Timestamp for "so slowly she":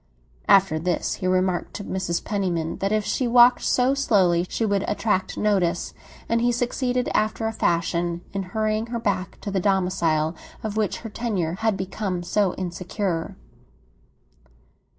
3.61-4.65